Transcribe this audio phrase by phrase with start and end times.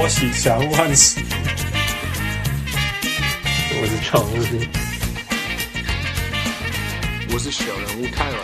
[0.00, 1.20] 我是小人物汉斯，
[3.80, 4.32] 我是常务，
[7.32, 8.38] 我是小人物泰尔。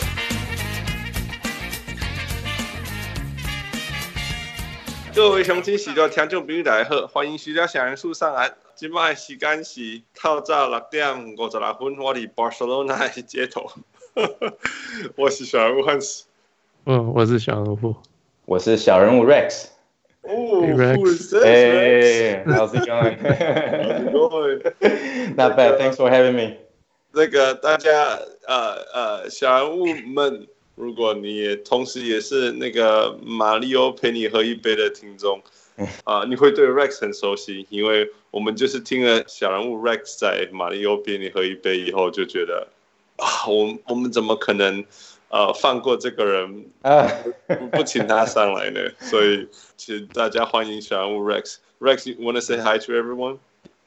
[5.15, 8.53] 各位雄亲、喜多听众朋友大家好，欢迎徐家小人物上岸。
[8.75, 13.71] 今麦时间是透早六点五十六分，我伫巴塞罗那的街头。
[15.15, 16.25] 我是小人物汉斯，
[16.87, 17.95] 嗯，我是小人物，
[18.45, 19.69] 我是小人物 Rex。
[20.27, 22.89] 哦，Rex，哎，How's it it
[24.13, 25.79] going？Not bad.
[25.79, 26.57] Thanks for having me。
[27.13, 35.41] 那个大家呃呃小人物们，如果你也同时也是那个马里欧陪你喝一杯的听众
[36.05, 42.67] 啊，呃，你会对 Rex 很熟悉，因为我们就是听了小人物 Rex 在马里欧陪你喝一杯以后，就觉得。
[43.17, 44.85] 啊，我我们怎么可能
[45.29, 47.09] 呃放过这个人啊？
[47.47, 48.81] 不不请他上来呢？
[49.01, 51.57] 所以请大家欢迎小人物 Rex。
[51.81, 53.39] Rex，you wanna say hi to everyone？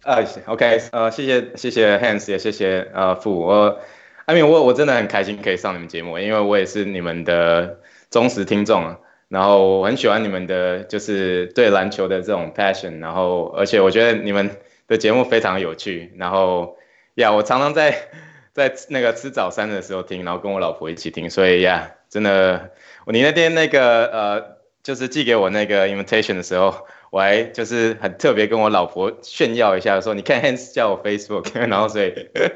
[0.03, 3.39] 啊，OK，呃，谢谢谢谢 Hans，也谢谢呃傅。
[3.39, 3.79] 我
[4.25, 7.79] ，I mean，我我真的很开心可以上你们节目，因为我也是你们的
[8.11, 14.51] 忠实听众啊，然后我很喜欢你们的就是对篮球的这种 passion，然后而且我觉得你们
[14.87, 16.77] 的节目非常有趣，然后
[17.15, 18.09] 呀，我常常在。
[18.57, 22.71] 在那个吃早餐的时候听，然后跟我老婆一起听，所以呀，真的，
[23.05, 32.11] 你那天那个呃，就是寄给我那个 invitation 的时候，我还就是很特别跟我老婆炫耀一下，说你看 Hans 叫我 Facebook， 然后所以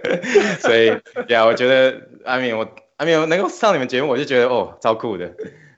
[0.59, 0.87] 所以
[1.27, 5.31] 呀，我觉得阿明我阿明能够上你们节目，我就觉得哦超酷的，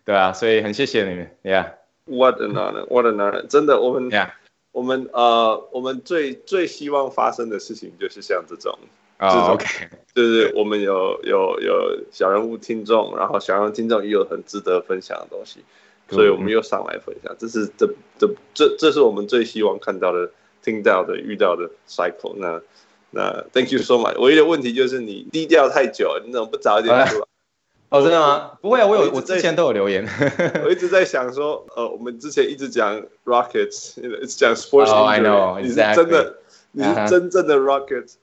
[0.06, 4.34] 对啊，所以很谢谢你们，Yeah，What an honor，What an honor，真的，我们呀，
[4.72, 8.80] 我们呃，我们最最希望发生的事情就是像这种。
[9.20, 9.66] 哦、oh，OK，
[10.14, 15.60] 就是我们有有有小人物听众，然后小人物听众也有很值得分享的东西，
[16.10, 17.36] 所以我们又上来分享。
[17.38, 17.88] 这是这
[18.18, 20.30] 这这这是我们最希望看到的、
[20.62, 22.48] 听到的、遇到的 cycle 那。
[22.52, 22.62] 那
[23.16, 24.20] 那 Thank you so much。
[24.20, 27.26] 唯一的问题就是你低调太久，你怎么不早一点出来？
[27.90, 28.54] 哦，真的吗？
[28.60, 30.04] 不会啊，我有我，我之前都有留言。
[30.66, 36.38] 我一直在想说，呃，我们之前一直讲 Rockets，一直讲 Sports，哦、oh，I know，你是真的，
[36.72, 38.16] 你是真正的 Rockets。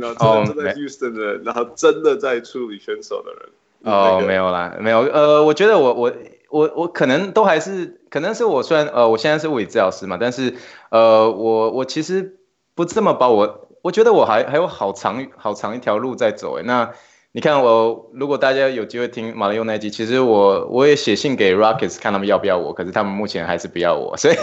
[0.00, 3.48] 的真的 Houston 的人，然后真的在处理选手的人。
[3.82, 5.00] 哦，没有啦，没有。
[5.00, 6.12] 呃，我觉得我我
[6.50, 10.54] 我我可能都还是，可能是我虽然呃，我现在是物理治疗师嘛，但是
[10.90, 12.36] 呃，我我其实
[12.74, 16.62] 不这么把我，我觉得我还还有好长好长一条路在走诶。
[16.64, 16.92] 那。
[17.36, 24.36] 你看我，如果大家有机会听马里奥那集，其实我我也写信给 Rockets 看他们要不要我，可是他们目前还是不要我， 所以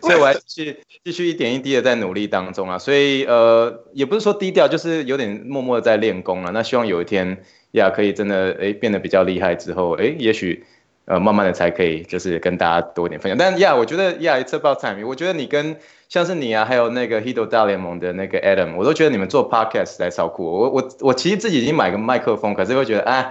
[0.00, 0.40] 所以我还是
[1.04, 6.52] 继续一点一滴的在努力当中啊，所以呃也不是说低调，就是有点默默的在练功了。
[6.52, 7.42] 那希望有一天
[7.72, 10.64] 呀可以真的哎变得比较厉害之后，哎也许
[11.06, 13.36] 呃慢慢的才可以就是跟大家多一点分享。
[13.36, 15.76] 但呀我觉得呀 it's about time，我觉得你跟。
[16.08, 20.44] 像是你啊，还有那个 h i d o 大联盟的那个 Adam，我都觉得你们做 Podcast 在超酷。
[20.44, 23.30] 我我我其实自己已经买个麦克风，可是会觉得啊，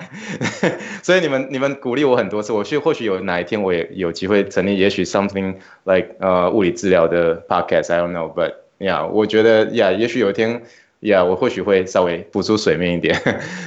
[1.01, 10.61] 所以你们你们鼓励我很多次，我去或许有哪一天我也有机会成立，也许 something like 呃物理治疗的 Podcast，I don't know，but yeah，我觉得，yeah, 也许有一天。
[11.01, 13.15] 呀、yeah，我或许会稍微浮出水面一点，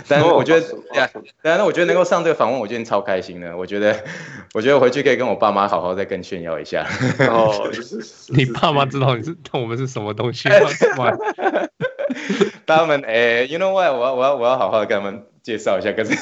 [0.09, 1.09] 但是我觉得呀，
[1.43, 3.57] 当然，我觉得能够上这个访问，我今天超开心的。
[3.57, 3.97] 我觉得，
[4.55, 6.87] 我觉得回去可以跟我爸妈好好再跟炫耀一下。
[7.29, 7.71] 哦，
[8.35, 10.49] 你爸妈知道你是我们是什么东西
[10.97, 11.13] 吗？
[12.67, 13.95] 他们哎，you know what？
[13.95, 16.15] 我要我要我要好好的跟他们介绍一下，可是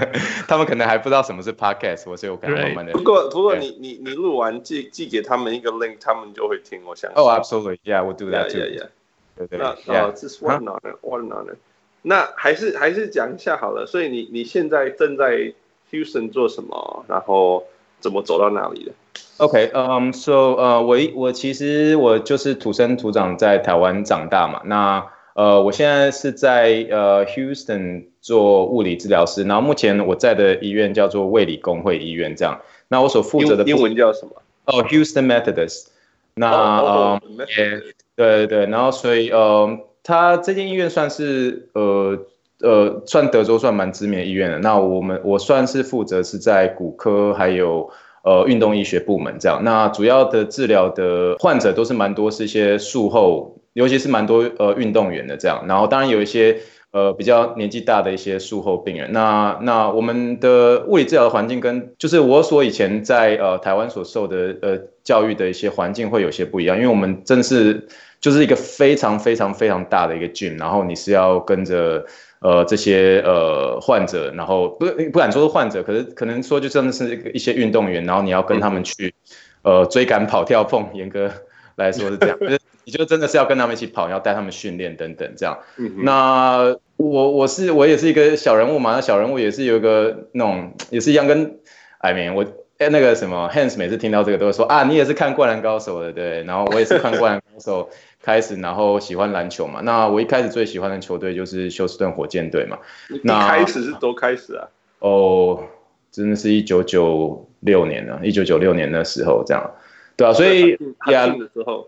[0.48, 2.92] 他们可能还不知道什么是 podcast，我所以我可能慢慢的。
[2.92, 6.80] 不过不过你你你录完寄寄给他们一个 link，他们就会听。
[6.84, 7.10] 我想。
[7.14, 8.58] 哦、oh，absolutely，yeah，we'll do that too。
[8.58, 8.88] Yeah, yeah, yeah.
[9.36, 11.54] 对对对，那哦，这是 an honor，what an honor。
[12.02, 13.86] 那还是还是讲一下好了。
[13.86, 15.52] 所以你你现在正在
[15.90, 17.04] Houston 做什么？
[17.08, 17.64] 然后
[17.98, 18.92] 怎么走到那里的
[19.38, 24.60] ？OK，嗯，so 呃，我我其实我就是土生土长在台湾长大嘛。
[24.66, 29.42] 那呃，我现在是在呃 Houston 做物理治疗师。
[29.44, 32.60] 然后目前我在的医院叫做卫理公会医院，这样。
[32.88, 34.42] 那我所负责的英文叫什么？
[34.66, 35.86] 哦，Houston Methodist。
[36.34, 37.20] 那呃
[37.56, 37.82] 也。
[38.16, 42.18] 对对对，然后所以呃，他这间医院算是呃
[42.60, 44.58] 呃，算德州算蛮知名的医院的。
[44.58, 47.90] 那我们我算是负责是在骨科还有
[48.22, 49.60] 呃运动医学部门这样。
[49.64, 55.64] 那主要的治疗的患者都是蛮多是一些术后，尤其是蛮多呃运动员的这样。
[55.66, 56.58] 然后当然有一些
[56.94, 59.12] 呃比较年纪大的一些术后病人。
[59.12, 67.86] 那那我们的物理治疗的环境跟就是我所以前在呃台湾所受的呃教育的一些环境会有些不一样，因为我们真是。
[68.20, 72.02] 就是一个非常非常非常大的一个 gym，然后你是要跟着
[72.40, 79.12] 呃这些呃患者，然后不不敢说是患者，可是可能说就真的是一些运动员，然后你要跟他们去
[79.60, 81.30] 呃追赶、跑、跳、碰，严格
[81.76, 85.58] 来说是这样， 就是你就真的是要跟他们一起跑，要带他们训练等等这样。
[85.98, 91.58] 那我我是我也是一个小人物嘛，那小人物也是有一个那种也是一样跟
[91.98, 92.44] ，I mean 我
[92.78, 97.88] 哎那个什么 Hans 每次听到这个都会说啊，你也是看灌篮高手的对，然后我也是看灌篮高手
[98.20, 99.80] 开始，然后喜欢篮球嘛。
[99.82, 102.78] 那我一开始最喜欢的球队就是休斯顿火箭队嘛。
[103.22, 104.68] 那开始是多开始啊？
[105.00, 105.62] 哦，
[106.10, 109.70] 真的是一九九六年了，一九九六年的时候这样。
[110.16, 110.78] 对啊，所以
[111.10, 111.86] 呀，的时候，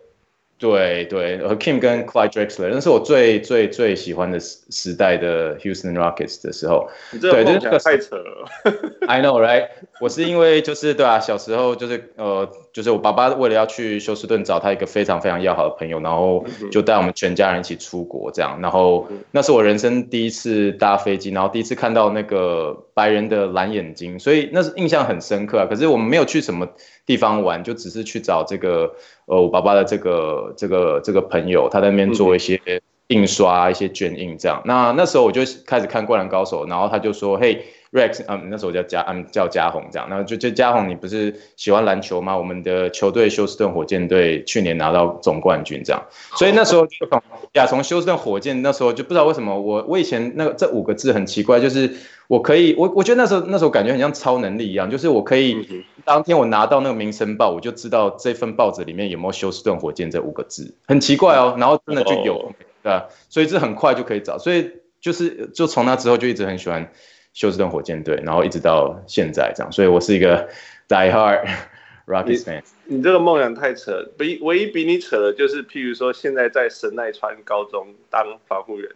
[0.58, 6.88] 对对，和 Kim 跟 Clyde Drexler，那是我最最最喜欢的时时代的 Houston Rockets 的时候。
[7.12, 8.48] 你这个梦想太扯了。
[9.06, 9.68] I know, right？
[10.00, 18.60] 我是因为就是对啊，小时候就是呃，就是我爸爸为了要去休斯顿找他一个非常非常要好的朋友，然后就带我们全家人一起出国这样。
[18.60, 25.66] 然后那是我人生第一次搭飞机，然后第一次看到那个白人的蓝眼睛，所以那是印象很深刻啊。
[25.66, 26.68] 可是我们没有去什么。
[27.06, 28.92] 地方玩就只是去找这个
[29.26, 32.60] 呃我爸爸的这个这个这个朋友，他在那边做一些
[33.06, 34.60] 印刷、一些卷印这样。
[34.64, 37.64] 那那时候我就开始看《灌篮高手》，然后他就说：“嘿
[37.96, 40.06] ，Rex，嗯，那时候叫嘉，嗯，叫嘉宏这样。
[40.08, 42.36] 然后就就嘉宏，你不是喜欢篮球吗？
[42.36, 46.02] 我们的球队休斯顿火箭队去年拿到总冠军这样。
[46.36, 47.22] 所以那时候就从
[47.54, 51.90] 呀，从休斯顿火箭那时候就不知道为什么我我以前那个这五个字很奇怪，就是。
[52.28, 61.54] 我可以，我我觉得那时候那时候感觉很像超能力一样，就是我可以当天我拿到那个《民生报》，我就知道这份报纸里面有没有休斯顿火箭这五个字，很奇怪哦。
[61.56, 62.52] 然后真的就有，
[62.82, 63.06] 对吧？
[63.28, 66.90] 所以这很快就可以找，所以就是就从那之后就一直很喜欢
[67.36, 69.70] 休斯顿火箭队，然后一直到现在这样。
[69.70, 70.48] 所以我是一个
[70.88, 71.46] die hard
[72.08, 72.62] Rockets fan。
[72.86, 78.90] 你这个梦想太扯，比唯一比你扯的就是，譬如说现在在神奈川高中当防护员。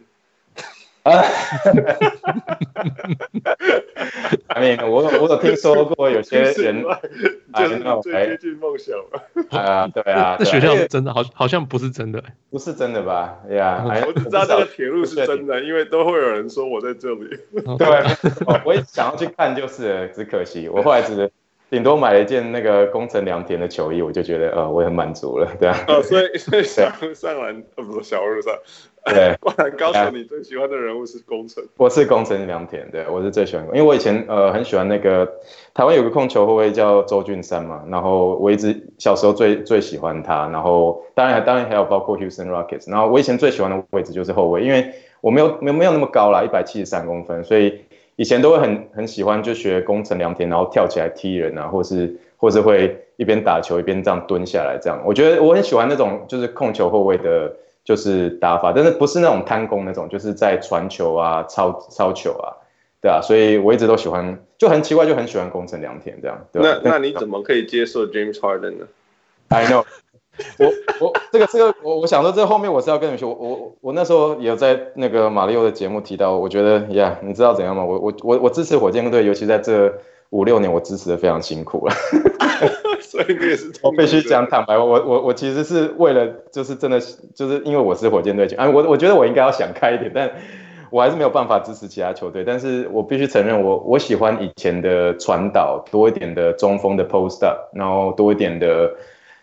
[1.03, 1.23] 啊
[4.47, 6.83] ，I mean, 我我有听说过有些人
[7.55, 8.95] 就是最接近梦想
[9.49, 13.39] 啊，对啊， 这学校是真的，好好像不是真的，不是真的吧？
[13.49, 17.37] 呀，我只知道这个铁路是真的，因为都会有人说我在这里。
[17.77, 17.87] 对，
[18.63, 21.31] 我也想要去看，就是只可惜我后来只。
[21.71, 25.85] 顶多买了一件那个工程良田的球衣，我就觉得呃，我也很满足了，对啊。
[25.87, 28.53] 哦，所以所以上上篮呃不是小路上，
[29.05, 31.63] 对， 灌篮高手你最喜欢的人物是宫城？
[31.77, 35.27] 我是宫城良田，对，我是最喜欢，因为我以前呃很喜欢那个
[35.73, 47.81] 台湾有个控球后卫叫周俊山嘛，然后我一直小时候最最喜欢他，然后当然当然还有包括 Houston Rockets，然后我以前最喜欢的位置就是后卫，因为我没有没有没有那么高啦，一百七十三公分，所以。
[48.17, 55.01] 以前都会很很喜欢就学宫城良田，然后跳起来踢人啊，或是或是会一边打球一边这样蹲下来这样。
[55.03, 57.51] 我觉得我很喜欢那种就是控球后卫的，
[57.83, 62.53] 就是打法，但是不是那种贪功那种，就是在传球啊、抄抄球啊，
[63.01, 66.37] 对啊，所以我一直都喜欢，就很奇怪，就很喜欢宫城良田这样。
[66.51, 68.87] 对那那你怎么可以接受 James Harden 呢
[69.49, 69.83] ？I know。
[70.57, 77.83] 我我这个这个我我想说，这后面我是要跟你说，我我我那时候也有在那个马里奥的节目提到，我觉得呀，yeah, 你知道怎样吗？
[77.83, 79.93] 我我我我支持火箭队，尤其在这
[80.29, 81.93] 五六年，我支持的非常辛苦了。
[83.03, 86.99] 所以你也是我必须讲坦白，我我我其实是为了就是真的
[87.35, 90.31] 就是因为我是火箭队，哎，我我觉得我应该要想开一点，但
[90.89, 92.43] 我还是没有办法支持其他球队。
[92.45, 98.91] 但是我必须承认我，我我喜欢以前的传导多一点的中锋的 post up，然后多一点的。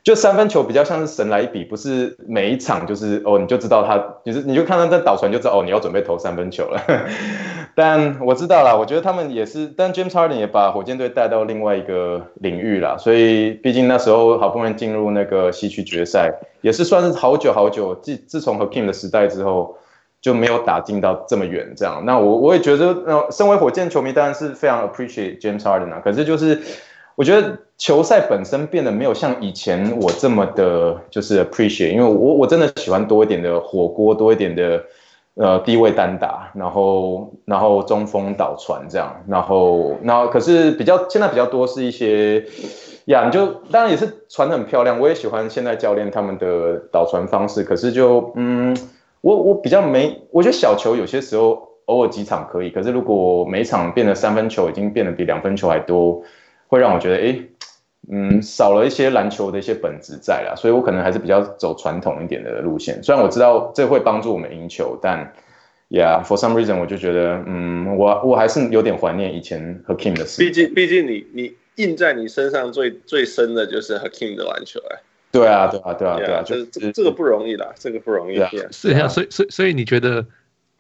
[0.05, 6.81] 就三分球比较像是神来一笔，不是每一场就是哦，你就知道他，你是你就看他在倒传就知道哦，你要准备投三分球了。
[7.75, 12.97] 但我知道啦，我觉得他们也是，但 James Harden 也把火箭队带到另外一个领域啦。
[12.97, 19.77] 所以毕竟那时候好不容易进入那个西区决赛，也是算是好久好久，自自从和 Kim 的时代之后
[20.23, 22.03] 就没有打进到这么远这样。
[22.07, 26.63] 那我我也觉得，呃，身为火箭球迷当然是非常 appreciate James Harden 啊，可是就是。
[27.19, 34.85] 我觉得球赛本身变得没有像以前我这么的，就是 appreciate，因为我我真的喜欢多一点的火锅，多一点的
[35.35, 42.45] 呃低位单打，然后然后中锋导传这样，然后然后可是比较现在比较多是一些
[43.07, 48.77] 呀，你就当然也是传得很漂亮，我也喜欢现在教练他们的导传方式，可是就嗯，
[49.23, 56.23] 我我比较没，我觉得小球有些时候偶尔几场可以，可是如果每场变得三分球已经变得比两分球还多。
[56.69, 57.41] 会让我觉得，哎，
[58.11, 63.03] 嗯，少了一些篮球的一些本质在啦，所以我可能还是比较走传统一点的路线。
[63.03, 65.33] 虽然我知道这会帮助我们赢球，但
[65.91, 70.41] ，Yeah，for some reason，我就觉得，嗯，我我还是有点怀念以前 Hakeem 的事。
[70.43, 75.01] 毕竟，毕竟你你印在你身上最最深的就是 Hakeem 的篮球哎。
[75.31, 78.37] 对啊，对啊，对啊，对啊，就是这这个不容易啦，这个不容易。
[78.71, 80.25] 是啊，所以所以所以你觉得，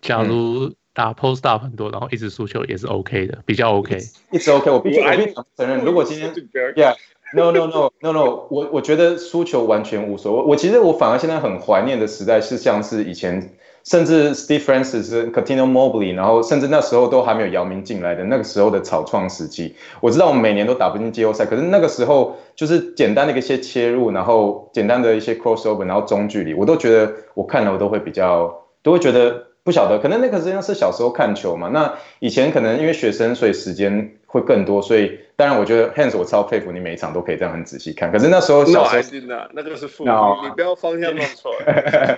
[0.00, 0.72] 假如？
[0.98, 3.98] 打 post up 很多，然后一直输球也是 OK 的，比较 OK，
[4.32, 4.68] 一直 OK。
[4.68, 6.34] 我必须我必须承认，如果今天
[6.74, 10.42] ，Yeah，No no no no no，我我觉得输球完全无所谓。
[10.42, 19.76] 我其实我反而现在很怀念的时代是像是以前，甚至 Steve Francis、Cuttino Mobley，然后甚至那时候都还没有姚明进来的那个时候的草创时期。
[20.00, 28.52] 我知道我们每年都打不进季后赛，可是那个时候就是简单的一些切入，然后简单的一些 crossover，然后中距离，我都觉得我看了我都会比较
[28.82, 29.46] 都会觉得。
[29.64, 31.68] 不晓得，可能那个时间是小时候看球嘛。
[31.68, 34.80] 那以前可能因为学生，所以时间会更多。
[34.80, 38.10] 所以当然，我觉得 Hans 我超佩服你，每一场都可以这样很仔细看。
[38.10, 40.36] 可是那时候小时候，no, 那个是负，no.
[40.42, 41.52] 你不要方向弄错。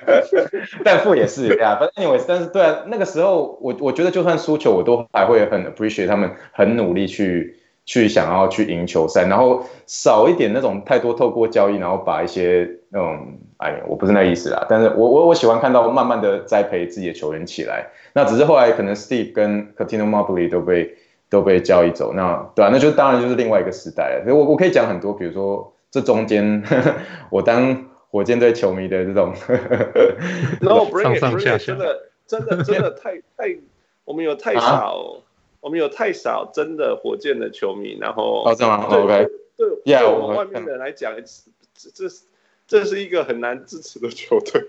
[0.84, 7.59] 但负也是呀，反正 anyway，但是对啊，那个时候我我觉得就算输球，我都还会很 appreciate 他们很努力去。
[7.90, 14.64] 去想要去赢球赛，然后少一点那种太多透过交易，然后把一些那种，哎，我不是那意思啦。
[14.68, 17.84] 但是我我我喜欢看到慢慢的栽培自己的球员起来。
[18.12, 20.94] 那只是后来可能 Steve 跟 Cuttino Mobley 都被
[21.28, 24.22] 都被交易走，那对啊，那就当然就是另外一个时代了。
[24.24, 26.94] 所以我我可以讲很多，比如说这中间呵呵
[27.28, 29.34] 我当火箭队球迷的这种
[30.60, 33.56] ，No bring it bring it，真的真的真的太太，
[34.04, 34.60] 我们有太少。
[34.60, 35.26] 啊
[35.60, 42.14] 我们有太少真的火箭的球迷，然后哦，这样吗？OK，对，对我们外面的人来讲，这这
[42.66, 44.62] 这是一个很难支持的球队。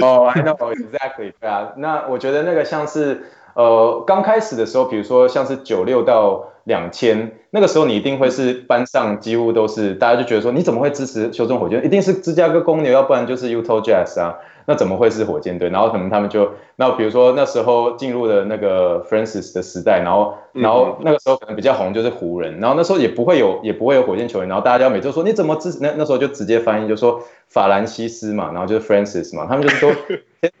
[0.00, 3.24] 哦， I know exactly，对啊，那我觉得那个像是
[3.54, 11.84] 呃刚开始的时候，比如说像是九六到两千那个时候，你一定会是班上几乎都是大家就觉得说，你怎么会支持休斯顿火箭？
[11.84, 14.38] 一定是芝加哥公牛，要不然就是 Utah Jazz 啊。
[14.68, 15.70] 那怎么会是火箭队？
[15.70, 16.46] 然后可能他们就，
[16.76, 25.78] 那比如说那时候进入了那个 Francis 的时代，然后然后那个时候可能比较红就是湖人，然后那时候也不会有也不会有火箭球员，然后大家就每周说你怎么支持？
[25.80, 29.90] 那那时候就直接翻译就说法兰西斯嘛，然后就是 Francis 嘛，他们就是都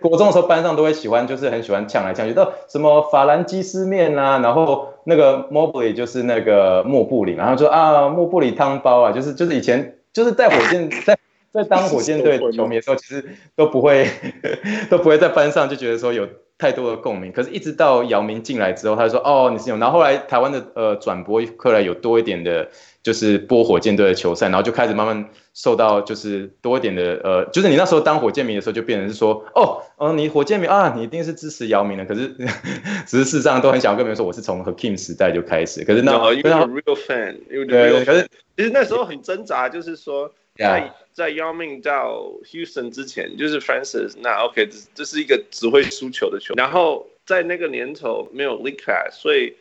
[0.00, 11.14] 国中的时候班上都会喜欢，就是很喜欢呛来呛去，到什么法兰基斯面啊，然后那个 Mobley 就是那个莫布里，然后说啊莫布里汤包啊，就是就是以前就是在火箭在。
[11.62, 13.24] 在当火箭队球迷的时候，其实
[13.56, 14.08] 都不会
[14.88, 17.32] 都不会在班上就觉得说有太多的共鸣。
[17.32, 22.68] 可是，一直到姚明进来之后，他就说：“哦，你是有。”然后后来台湾的呃转播后来有多一点的，
[23.02, 32.28] 就是播火箭队的球赛，然后就开始慢慢受到就是多一点的呃，就是你那时候当火箭迷的时候，就变成是说：“哦，哦，你火箭迷啊，你一定是支持姚明的。”可是，
[33.06, 35.84] 只是事实上都很想跟别人说，我是从 Hakeem 时代就开始。
[35.84, 40.32] 可是那因为 real fan，因为 real 可是其实那时候很挣扎，就是说。
[40.58, 46.54] 在在姚明到 Houston 之前，就是 Francis，那 OK，这这是一个只会输球的球。
[46.56, 49.52] 然后在那个年头没有 League Pass，所以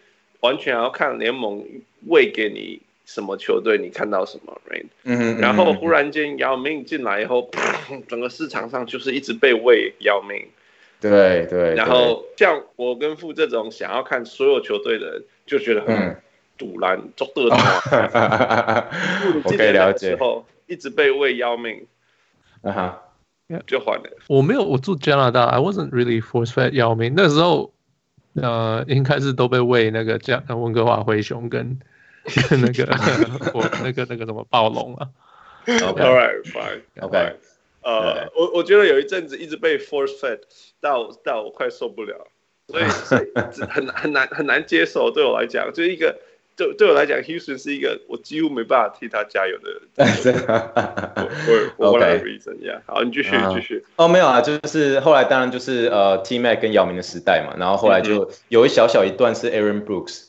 [0.41, 1.65] 完全要看联盟
[2.05, 4.85] 喂给你什么球队，你看到什么，right？
[5.05, 5.41] 嗯哼。
[5.41, 7.49] 然后忽然间姚明进来以后，
[8.07, 10.45] 整个市场上就是一直被喂姚明。
[11.01, 11.73] 对对。
[11.73, 16.21] 然后像我跟傅这种想要看所有球队的人，就觉得很
[16.55, 17.57] 堵拦，做得到。
[19.43, 20.15] 我可以了解。
[20.67, 21.87] 一直被喂要命，
[22.61, 23.03] 啊哈，
[23.65, 24.09] 就换了。
[24.27, 27.13] 我没有，我住加拿大，I wasn't really force fed 要命。
[27.15, 27.73] 那时候，
[28.35, 31.79] 呃，应该是都被喂那个加温哥华灰熊跟
[32.49, 32.85] 跟 那个
[33.55, 35.09] 我那个那个什么暴龙啊。
[35.65, 36.81] All right, fine.
[37.01, 37.35] OK，
[37.81, 40.41] 呃，我我觉得有一阵子一直被 force fed
[40.81, 42.27] 到到我快受不了，
[42.67, 43.31] 所以 所以
[43.69, 45.09] 很很难很难接受。
[45.11, 46.19] 对我来讲，就一个。
[46.57, 49.81] 对对我来讲，Houston 是一个我几乎没办法替他加油的人。
[51.77, 53.85] 我我来 reason 呀，好，你继续继续。
[53.95, 60.23] 哦，没有啊，就是后来当然就是呃，T-Mac 跟姚明的时代嘛，然后后来就有一小小一段是 Aaron Brooks，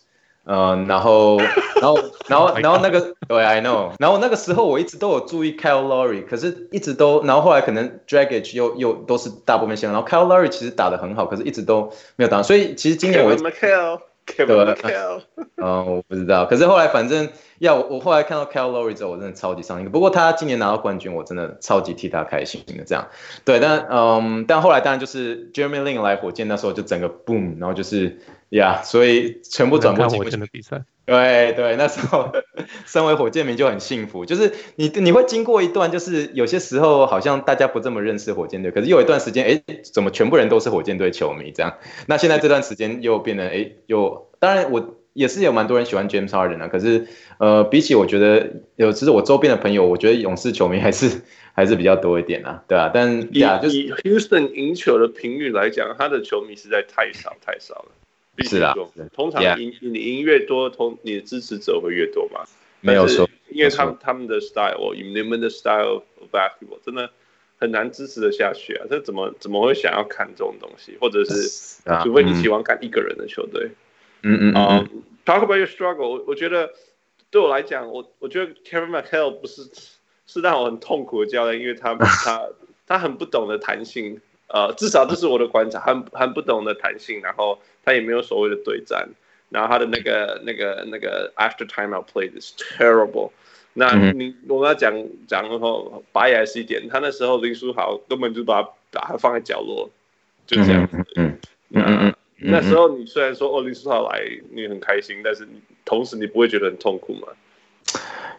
[0.44, 13.34] 嗯，然后然后然后 然后那个对，I know，然后那个时候我一直都有注意 Kyle Lowry，可是一直都，然后后来可能 dragge 又又都是大部分先，然后 Kyle Lowry 其实打的很好，可是一直都没有打，所以其实今年我。
[14.36, 14.46] 对，
[15.56, 16.46] 嗯， 我不知道。
[16.46, 19.90] 可是后来，反正要我，我后来看到 Kyle Lowry 之后，我真的超级伤心。
[19.90, 22.84] 不过他今年拿到冠军，我真的超级替他开心的。
[22.84, 23.08] 这样，
[23.44, 28.18] 对，但嗯，但后来当然就是 Jeremy Lin 来火箭那时候就整个 boom，然后就是
[28.50, 30.82] 呀，所以全部转播火箭的比赛。
[31.04, 32.30] 对对，那时候
[32.84, 39.62] 身为火箭迷就很幸福，就是你你会经过一段，就是有些时候好像大家不这么认识火箭队，可是又有一段时间，哎，
[39.92, 41.74] 怎么全部人都是火箭队球迷这样？
[42.06, 47.06] 那现在这段时间又变得，哎，又当然我也是有蛮多人喜欢 James Harden 啊，可是
[47.38, 51.22] 呃，比起我觉得有，其实我周边的朋友，我觉得勇士球迷还是
[51.54, 57.86] 还是比较多一点啊，对啊，但呀，就是以 Houston 赢球的频率来讲，他的球迷实在太少太少了。
[58.44, 58.74] 是啊，
[59.12, 62.40] 通常赢你赢越多，通你的支持者会越多嘛。
[62.80, 67.10] 没有错，因为他们他们的 style，你们的 style of basketball 真的
[67.58, 68.86] 很难支持的下去啊。
[68.88, 70.96] 这怎么怎么会想要看这种东西？
[71.00, 73.70] 或者是除非你喜欢看一个人的球队。
[74.22, 75.02] 嗯嗯嗯。
[75.24, 76.70] Talk about your struggle，我觉得
[77.30, 79.62] 对我来讲，我我觉得 Kevin McHale 不是
[80.26, 82.48] 是让我很痛苦的教练，因为他 他
[82.86, 89.08] 他很不懂得弹性，呃，至少这是我的观察，很很不懂得弹性，然后他也没有所谓的对战，
[89.48, 93.30] 然后他的那个那个那个 after timeout play is terrible。
[93.72, 94.92] 那你我跟他讲
[95.26, 99.88] 讲的话，白也是一点，他那时候林书豪根本就把他把他放在角落，
[100.46, 100.98] 就这样子。
[101.16, 101.38] 嗯
[101.70, 102.14] 嗯嗯嗯。
[102.36, 104.20] 那时候你虽然说哦林书豪来
[104.52, 107.28] 你很开心，但是你同时你不会觉得很痛苦吗？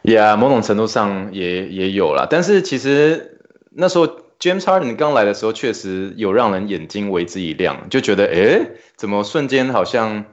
[0.04, 2.28] 呀，yeah, 某种程度上也也有啦。
[2.30, 3.40] 但是其实
[3.72, 4.06] 那时候
[4.40, 10.26] James Harden 刚来的时候，确实有让人眼睛为之一亮，就觉得哎，怎么瞬间好像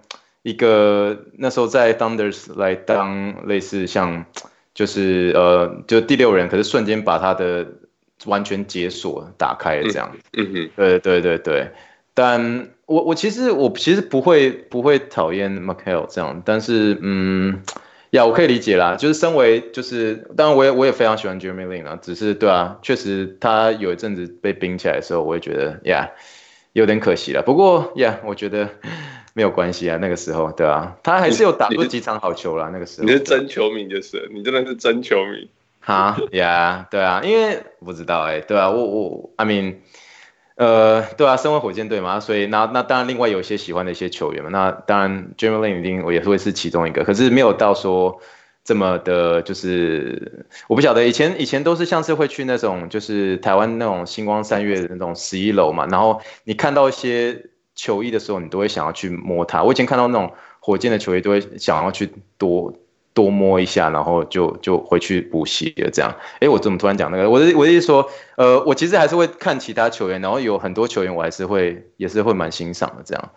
[0.42, 4.24] 一个那时候在 Thunders 来当类似像。
[4.76, 7.66] 就是呃，就第六人，可是瞬间把他的
[8.26, 10.14] 完全解锁打开了这样。
[10.34, 11.70] 嗯哼，对对对对。
[12.12, 17.62] 但我我其实我其实不会不会讨厌 McHale 这样，但是嗯，
[18.16, 18.96] 呀，我可以理解啦。
[18.96, 26.10] 就是身为就是，当然我也我也非常喜欢 Jeremy Lin 啊，只是对啊，确实他有一阵子被冰起来的时候，我也觉得呀
[26.72, 27.42] 有点可惜了。
[27.42, 28.68] 不过呀，我觉得。
[29.36, 32.70] 没有关系啊，那个时候，对啊，他还是有打出几场好球啦。
[32.72, 35.50] 那个时候，你是真球迷就是，你真的是真球迷。
[35.80, 39.74] 哈呀，对啊，因为不知道哎、欸，对啊，我我，I mean，
[40.56, 48.18] 呃，对啊，身为火箭队嘛，所以那那当然，另外有一些喜欢的一些球员嘛，那当然 j e r e m Lin 一定我也会是其中一个，可是没有到说
[48.64, 57.50] 这么的，就是我不晓得，以前以前都是像是会去那种就是台湾那种星光三月的那种十一楼嘛，然后你看到一些。
[57.78, 59.62] 球衣的时候，你都会想要去摸它。
[59.62, 62.72] 我以前看到那种火箭的球衣，都会想要去多
[63.16, 65.90] 多摸一下，然后就就回去补习了。
[65.90, 67.28] 这样，哎，我怎么突然讲那个？
[67.28, 68.06] 我的我的意思说，
[68.36, 73.02] 呃，我其实还是会看其他球员，然后有很多球员我还是会也是会蛮欣赏的。
[73.02, 73.30] 这样.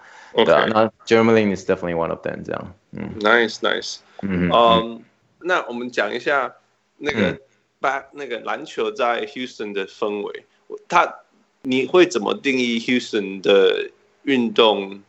[0.46, 0.66] 对啊。
[0.68, 2.44] 那 Jeremy Lin is definitely one of them。
[2.44, 4.00] 这样，嗯，nice nice。
[4.22, 5.02] 嗯嗯。
[5.40, 6.54] 那我们讲一下
[6.98, 7.40] 那个
[7.80, 10.46] 把、嗯、那个篮球在 Houston 的氛围，
[10.90, 11.16] 他
[11.62, 13.92] 你会怎么定义 Houston 的？
[14.24, 15.02] 运动，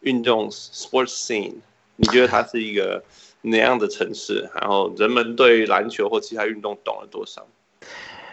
[0.00, 1.56] 运动 sports scene，
[1.96, 3.02] 你觉得它是一个
[3.46, 4.48] 哪样的城市？
[4.60, 7.46] 然后人们对篮球或其他运动懂了多少？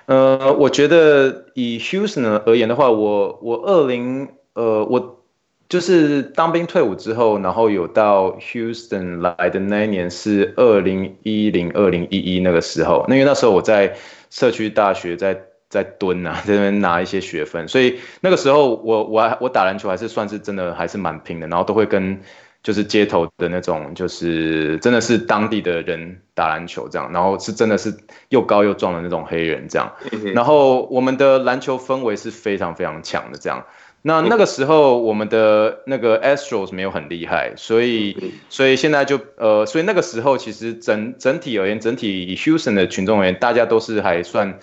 [0.05, 5.23] 呃，我觉得以 Houston 而言的话，我我二零呃，我
[5.69, 13.95] 就是当兵退伍之后，然后有到 Houston 来的那一年是二零一零二零一一那个时候，那因为那时候我在
[14.29, 15.43] 社区大学在。
[15.73, 22.21] 在蹲啊， 在那边拿一些学分，所以那个时候我我我打篮球还是算是真的还是蛮拼的，然后都会跟
[22.63, 27.93] 就是街头的那种就是真的是当地的人打篮球这样，然后是真的是
[28.29, 29.93] 又高又壮的那种黑人这样，
[30.33, 33.63] 然后我们的篮球氛围是非常非常强的这样。
[34.01, 44.59] 那那个时候我们的那个 Astros 没有很厉害，所以所以现在就呃，所以那个时候其实整整体而言，整体以 Houston 的群众而言，大家都是还算。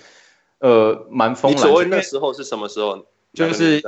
[0.58, 1.52] 呃，蛮疯。
[1.52, 3.06] 你所谓那时候是什么时候？
[3.32, 3.82] 就是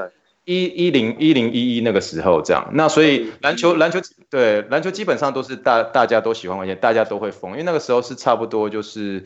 [0.44, 2.68] 一一零一零一一那个时候这样。
[2.72, 4.00] 那所以篮球篮球
[4.30, 9.24] 对篮球基本上都是大大家都喜欢玩，而且大家都会疯，因为那个时候是差不多就是，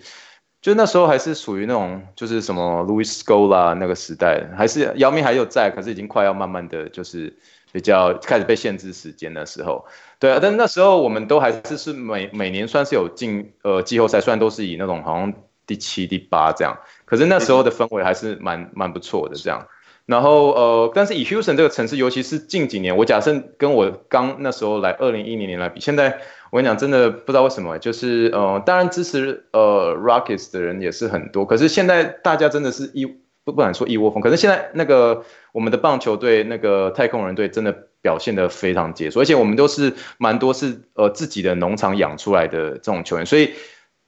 [0.60, 7.34] 就那时候还是属于那种就是什么 Louis Scola 那个时代，还是姚明还有在，可是已经快要慢慢的就是
[7.72, 9.84] 比较开始被限制时间的时候。
[10.18, 15.32] 对啊，但那时候我们都还是是每每年算是有进呃季后赛，虽然都是以那种好像。
[15.68, 19.66] 第七、第八这样，可是那时候的氛围还是蛮蛮不错的这样。
[20.06, 43.50] 然后呃，但是以 Houston 这个城市，尤其是近几年，我假设跟我刚那时候来二零一零年来比，现在我跟你讲，真的不知道为什么，就是呃，当然支持呃 Rockets 的人也是很多，可是现在大家真的是一不不敢说一窝蜂，可是现在那个我们的棒球队那个太空人队真的表现得非常杰出，而且我们都是蛮多是呃自己的农场养出来的这种球员，所以。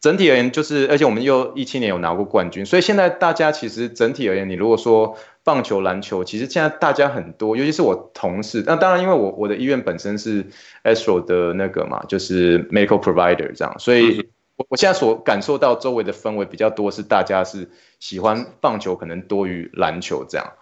[0.01, 10.47] 整体而言，就是而且我们又一七年有拿过冠军，所以现在大家其实整体而言，你如果说棒球、篮球，其实现在大家很多，尤其是我同事，那当然因为我我的医院本身是
[10.85, 20.53] Astro 的那个嘛，就是 medical provider 这样，所以我我现在所感受到周围的氛围比较多是大家是喜欢棒球可能多于篮球这样。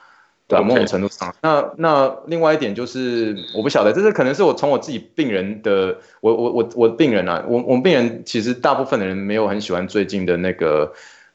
[0.49, 10.93] 对啊，某种程度上，那那另外一点就是，我不晓得，这是可能是我从我自己病人的，我我我我病人啊，我我们病人其实大部分的人没有很喜欢最近的那个，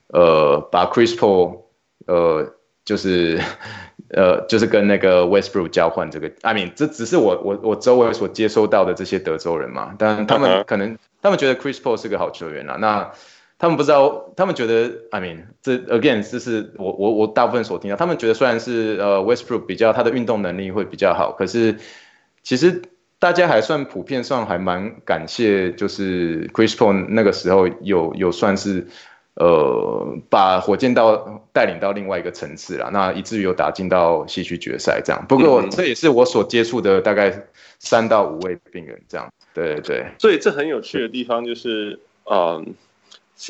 [0.07, 1.59] 呃，把 Chris Paul，
[2.07, 2.53] 呃，
[2.85, 3.41] 就是，
[4.11, 13.11] 呃，就是跟那个 Westbrook 交换这个，I mean，这只是我我我周围所接收到的这些德州人嘛，但他们可能他们觉得 Chris Paul 是个好球员啊，那。
[13.61, 21.75] 他们不知道，他们觉得，I mean，这 again，这是我我我大部分所听到，他们觉得虽然是呃 Westbrook 比较他的运动能力会比较好，可是
[22.41, 22.81] 其实
[23.19, 28.87] 大家还算普遍上还蛮感谢，就是 Chris Paul 那个时候有有算是
[29.35, 35.23] 呃把火箭到带领到另外一个层次了，那以至于有打进到西区决赛这样。
[35.29, 37.45] 不过这也是我所接触的大概
[37.77, 39.31] 三到五位病人这样。
[39.53, 42.73] 对对对，所以这很有趣的地方就是，嗯，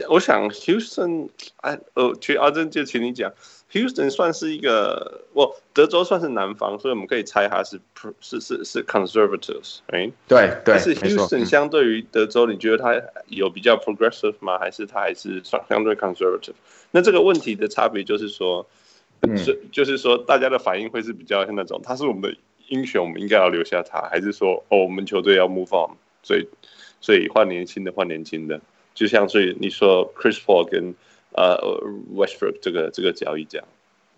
[0.10, 3.32] 我想 Houston，哎，呃，其实阿珍就请你讲。
[3.74, 7.80] Houston 算是一个，我德州算是南方，所以我们可以猜它是
[8.20, 10.12] 是是是 conservatives，right？
[10.28, 10.76] 对对。
[10.76, 14.58] 但是 Houston 相对于德州，你觉得它有比较 progressive 吗？
[14.60, 16.56] 还是它还是相相对 conservative？
[16.92, 18.68] 那这个问题的差别就是说，
[19.38, 22.36] 是就是说大家的反应会是比较像那种，他是我们的
[22.68, 26.46] 英雄，我们应该要留下他，还是说哦，我们球队要 move on，所以
[27.00, 28.60] 所以换年轻的换年轻的，
[29.02, 30.94] 就像是你说 Chris Paul 跟。
[31.34, 33.66] 呃、uh,，Westbrook 这个这个交易这样，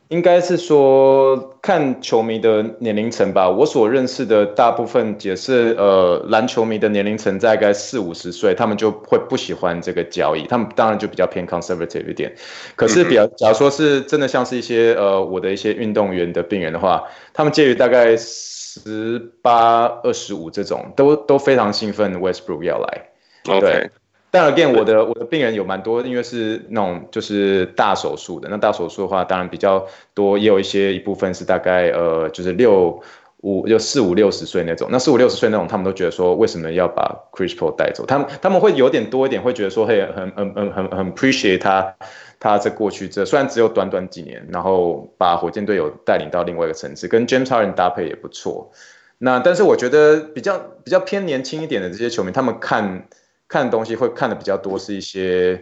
[0.07, 3.47] 应该是说看球迷的年龄层吧。
[3.47, 12.35] 我所认识的大部分也是呃篮球迷的年龄层大概四五十岁，他们就会不喜欢这个交易，他们当然就比较偏 conservative 一点。
[12.75, 23.09] 可是比较，假如说是真的像是一些呃我的一些运动员的病人的话，他们介于大概十八二十五这种，都都非常兴奋 Westbrook 要来。
[23.43, 23.91] 对。
[24.35, 28.49] 但 again，我的我的病人有蛮多，因为是那种就是大手术的。
[28.49, 32.99] 那大手术的话，当然比较多，也有一些一部分是大概呃，就是六
[33.41, 34.89] 五就四五六十岁那种。
[34.91, 38.07] 那四五六十岁那种，他们都觉得说，为什么要把 Chris Paul 带走？
[38.07, 41.95] 他们他们会有点多一点，会觉得说，嘿，很很很很很 appreciate 他
[42.39, 48.71] 他在过去这虽然只有短短几年，然后把火箭队友带领到另外一个层次，跟 James Harden 搭配也不错。
[49.19, 53.07] 那但是我觉得比较比较偏年轻一点的这些球迷，他们看。
[53.53, 55.61] 看的东西会看的比较多，是一些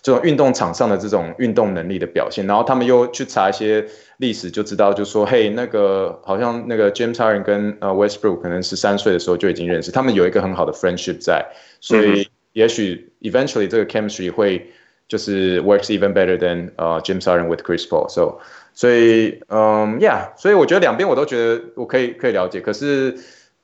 [0.00, 3.84] 这种运动场上的这种运动能力的表现，然后他们又去查一些
[4.16, 11.44] 历史，就知道就说，嘿，那个好像那个 James Harden 跟呃 Westbrook 可能十三岁的时候就已经认识，他们有一个很好的 friendship 在，
[11.82, 14.70] 所以也许 eventually 这个 chemistry 会
[15.06, 18.38] 就是 works even better than 呃 James Harden with Chris Paul，so
[18.72, 23.14] 所以嗯 yeah，所以我觉得两边我都觉得我可以可以了解，可是。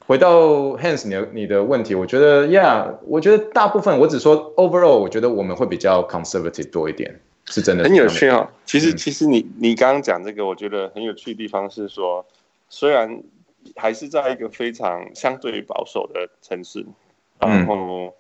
[0.06, 7.84] 回到 Hans 你的你的问题，我觉得，Yeah，我觉得大部分我只说 overall，我觉得我们会比较 conservative 多一点，是真的。
[7.84, 12.26] 很有趣啊、哦，其实其实你你刚刚讲这个，我觉得很有趣的地方是说，
[12.68, 13.22] 虽然
[13.76, 16.84] 还是在一个非常相对保守的城市，
[17.38, 18.12] 然后，嗯、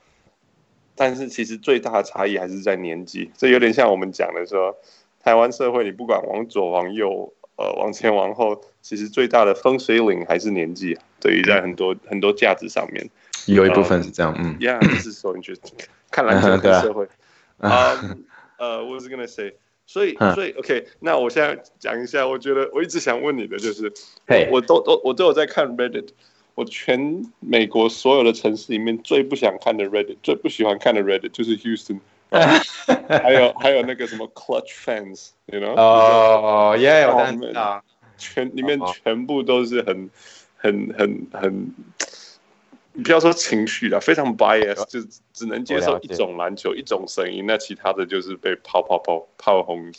[0.94, 4.76] 但是其实最大的差异还是在年纪，这有点像我们讲的说，
[5.22, 7.32] 台湾社会你不管往左往右。
[7.54, 11.04] 呃，往前往后，其实最大的分水岭还是年纪啊。
[11.22, 13.08] 对于在很多很多价值上面，
[13.46, 14.34] 有一部分是这样。
[14.36, 15.60] 嗯，Yeah，这是说你觉得
[16.10, 17.06] 看篮球跟社会。
[17.58, 17.94] 啊，
[18.58, 19.54] 呃，我是跟他 say，
[19.86, 23.92] 所以所以 OK，那我现在讲一下，我觉得我一直想问你的就是，
[24.26, 26.08] 嘿，我都都我都有在看 Reddit，
[26.56, 32.00] 我全美国所有的城市里面最不想看的 Reddit，最不喜欢看的 Reddit 就是 Houston。
[32.32, 35.74] 还有还有那个什么 Clutch Fans，you know？
[35.74, 37.84] 哦耶，我知道，
[38.16, 40.08] 全里面全部都是很
[40.62, 41.74] 很很很，
[42.92, 45.00] 你不要说情绪了，非常 bias，就
[45.32, 49.92] 只能接受一种篮球一种声音，那其他的就是被炮炮炮炮轰。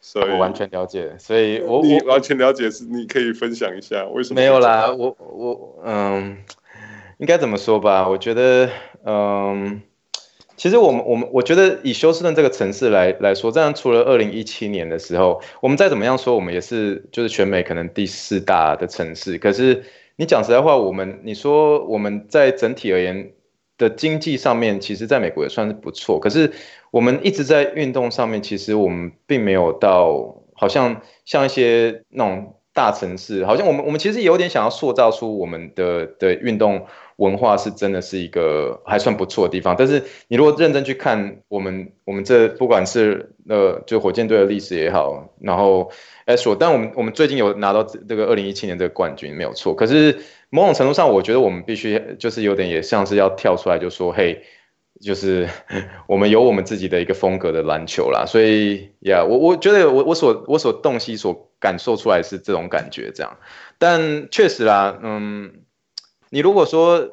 [0.00, 4.40] 所以我完全了解，所以我我完全了解是，你可以分享一下为什么？
[4.40, 6.38] 没有啦，我我嗯，
[7.18, 8.08] 应该怎么说吧？
[8.08, 8.70] 我觉得
[9.04, 9.82] 嗯。
[10.58, 19.38] 其实我们我们我觉得以休斯顿这个城市来来说，这样除了二零一七年的时候，我们再怎么样说，我们也是就是全美可能第四大的城市。
[19.38, 19.84] 可是
[20.16, 23.30] 你讲实在话，我们你说我们在整体而言
[23.78, 26.18] 的经济上面，其实在美国也算是不错。
[26.18, 26.50] 可是
[26.90, 36.84] 我们一直在运动上面，其实我们并没有到好像像一些那种大城市，好像我们我们其实有点想要塑造出我们的的运动。
[37.18, 45.90] 文化是真的是一个还算不错的地方，但是你如果认真去看我们我们这不管是呃就火箭队的历史也好，然后
[46.26, 50.16] 哎说，但我们我们最近有拿到这个二零一七年这个冠军没有错，可是
[50.50, 54.40] 某种程度上我觉得我们必须就是有点也像是要跳出来就说嘿，
[55.00, 55.48] 就是
[56.06, 63.36] 我们有我们自己的一个风格的篮球啦，所以呀，我我觉得我我所我所洞悉所感受出来是这种感觉这样，
[63.76, 65.52] 但确实啦，嗯。
[66.30, 67.08] 你如果说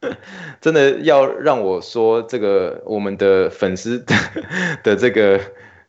[0.60, 4.14] 真的要让我说这个我们的粉丝的，
[4.82, 5.40] 的这个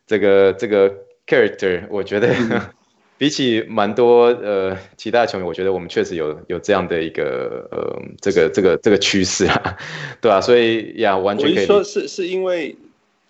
[0.06, 0.90] 这个这个
[1.26, 2.34] character，我觉得
[3.18, 9.76] 比起蛮多呃其他球迷，我觉得我们确实有有这样的一个呃这个这个这个趋势啊，
[10.22, 12.74] 对啊，所以呀，完全可以说是是因为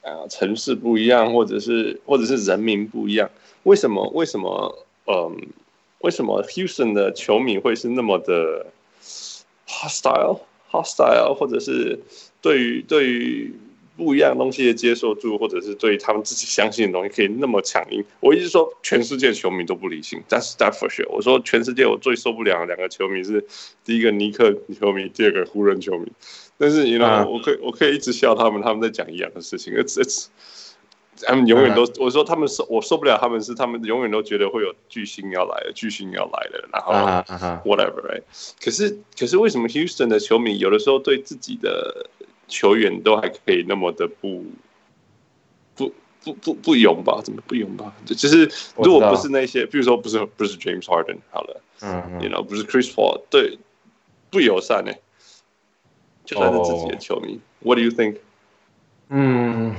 [0.02, 3.28] 啊、呃、城市不一样，或者是或者是人民不一样，
[3.64, 5.32] 为什么为什么嗯、呃、
[6.02, 8.66] 为什么 Houston 的球迷会是那么的？
[9.70, 11.98] Hostile hostile，或者是
[12.42, 13.54] 对于对于
[13.96, 18.02] 不一样东西的接受度，或者是对于他们自己相信的东西可以那么强硬。
[18.20, 21.08] 我一直说全世界球迷都不理性，That's that for sure。
[21.10, 23.44] 我说全世界我最受不了的两个球迷是
[23.84, 26.10] 第一个尼克球迷，第二个湖人球迷。
[26.56, 29.74] 但是你知道，我可以我可以一直笑他们，他们在讲一样的事情。
[29.74, 30.26] It's it's
[31.26, 36.92] 他们永远都，我说他们受我受不了，他们是他们永远都觉得会有巨星要来了，巨星要来了，然后
[37.64, 38.22] whatever，right？
[38.62, 42.08] 可是可是为什么 Houston 的球迷有的时候对自己的
[42.48, 44.44] 球员都还可以那么的不
[45.74, 47.20] 不不不不勇吧？
[47.22, 47.94] 怎么不勇吧？
[48.06, 53.58] 就是如果不是那些，比如说不是不是 James Harden 好了，嗯，you know 不是 Chris Paul，对，
[54.30, 54.92] 不友善呢，
[56.24, 58.16] 就算是自己的球迷，What do you think？
[59.08, 59.74] 嗯。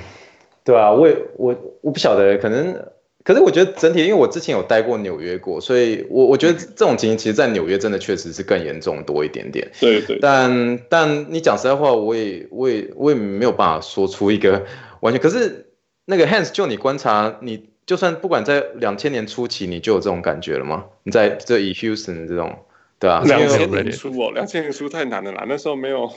[0.64, 2.86] 对啊，我也我我不晓得，可能，
[3.24, 9.68] 可是我觉得整体，因为我之前有待过纽约过，所以我我觉得这种情形，其实，在纽约真的确实是更严重多一点点。
[9.80, 10.20] 对对。
[10.22, 14.64] 但但你讲实在话，我也我也我也没有办法说出一个
[15.00, 15.20] 完全。
[15.22, 15.66] 可是
[16.06, 20.86] 那个 Hans，就你观察，你就算不管在两千年初期，你就有这种感觉了吗？
[21.04, 22.56] 你在这以 Houston 这种，
[23.00, 26.12] 对啊，两千年初哦，两千年初太难了啦，那时候没有。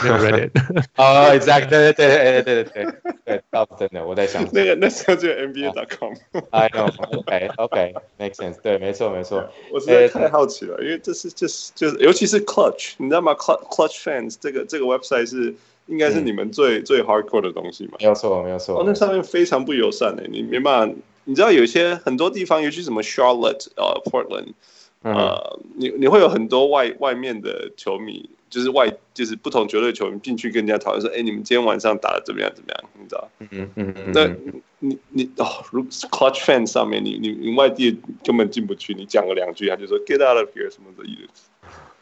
[0.00, 0.50] 没有 Reddit
[0.96, 2.86] 哦，exactly，对对对对对对
[3.26, 6.14] 对，倒是真的，我在想那个那时候就 NBA.com。
[6.50, 9.46] I know，OK，OK，makes sense，对，没错没错。
[9.70, 15.54] 我实在太好奇了，因为这是就是就是，尤其是 Clutch，你知道吗？Clutch Clutch Fans 这个这个 website 是
[15.86, 17.98] 应该是你们最最 hardcore 的东西嘛？
[18.00, 18.80] 没有错没有错。
[18.80, 24.54] 哦，那上面非常不友善诶，你没办法，你知道有些很多地方，尤其什么 Charlotte 呃 Portland，
[25.02, 28.30] 呃，你你会有很多外外面的球迷。
[28.52, 32.52] 就是外，就是不同球队球员进去跟人家讨论说，哎、欸，你们今天晚上打的怎么样？
[32.54, 32.90] 怎么样？
[33.00, 33.28] 你知道？
[33.38, 34.12] 嗯嗯嗯嗯。
[34.12, 41.48] 那你你哦，如 Clutch Fan 上面，你你你外地根本进不去，你讲了两句，他就说 Get out of here 什么的意思。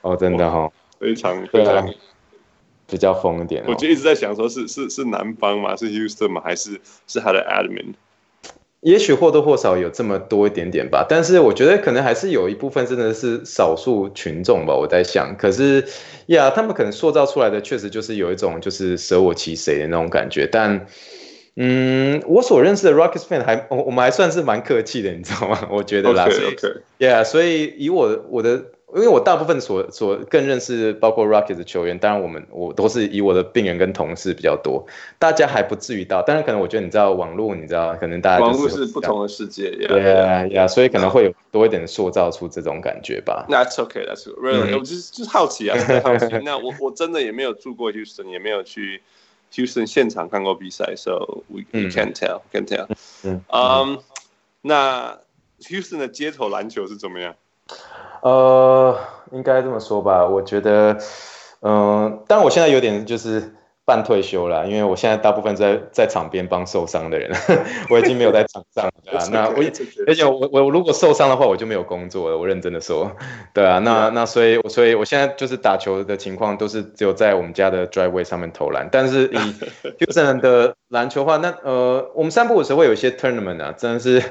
[0.00, 1.88] 哦，真的哈、哦，非常非常、啊、
[2.88, 3.66] 比较疯一点、哦。
[3.68, 5.76] 我就一直在想，说是是是南方吗？
[5.76, 6.42] 是 Houston 吗？
[6.44, 7.94] 还是是他的 Admin？
[8.80, 14.74] 也许或多或少有这么多一点点吧，但是我觉得可能还是有一部分真的是少数群众吧。
[14.74, 15.84] 我在想，可是
[16.26, 20.48] 呀，他们可能塑造出来的确实就是有一种就是舍我其谁的那种感觉。
[20.50, 20.86] 但
[21.56, 25.68] 嗯，我所认识的 Rockets fan 还我我们还算是蛮客气的，你知道吗？
[25.70, 28.64] 我觉得啦，OK OK，Yeah，所以以我我的。
[28.94, 34.86] 因为我大部分所所更认识包括 Rockets 的球员，当然我们我都是以我的病人跟同事比较多，
[35.18, 43.46] 大家还不至于到，当然可能我觉得你知道网络，你知道可能大家网络是不同的世界，对呀呀，所以可能会有多一点塑造出这种感觉吧。
[43.48, 46.26] That's okay, that's really，我就是就是好奇啊，好奇。
[46.44, 49.02] 那我我真的也没有住过 Houston，也没有去
[49.52, 52.86] Houston 现场看过比赛，so we we can't tell, can't tell。
[53.22, 53.98] 嗯，嗯，
[54.62, 55.18] 那
[55.60, 57.34] Houston 的街头篮球是怎么样？
[58.22, 58.98] 呃，
[59.32, 60.92] 应该这么说吧，我觉得，
[61.60, 63.54] 嗯、呃，但我现在有点就是
[63.86, 67.30] 半退休了，因为我现在大部分在在场边帮受伤的人，
[67.90, 68.92] 我已经没有在场上了。
[69.32, 69.56] 那我
[70.06, 72.38] 而且我我如果受伤的话，我就没有工作了。
[72.38, 73.10] 我认真的说，
[73.52, 79.36] 对啊，那那所以所以我现在就是打球的情况都是只有在我们家的 driveway 上面投篮，但是以
[80.04, 84.22] Houston 的篮球的话，那呃，我们散步的时会有一些 tournament 啊，真的是。